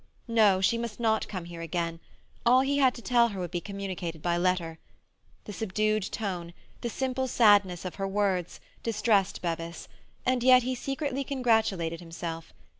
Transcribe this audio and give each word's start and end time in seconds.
No, 0.27 0.61
she 0.61 0.79
must 0.79 0.99
not 0.99 1.27
come 1.27 1.45
here 1.45 1.61
again; 1.61 1.99
all 2.43 2.61
he 2.61 2.79
had 2.79 2.95
to 2.95 3.03
tell 3.03 3.27
her 3.27 3.39
would 3.39 3.51
be 3.51 3.61
communicated 3.61 4.23
by 4.23 4.35
letter. 4.35 4.79
The 5.43 5.53
subdued 5.53 6.11
tone, 6.11 6.55
the 6.81 6.89
simple 6.89 7.27
sadness 7.27 7.85
of 7.85 7.93
her 8.01 8.07
words, 8.07 8.59
distressed 8.81 9.43
Bevis, 9.43 9.87
and 10.25 10.41
yet 10.41 10.63
he 10.63 10.73
secretly 10.73 11.23
congratulated 11.23 11.99
himself. 11.99 12.51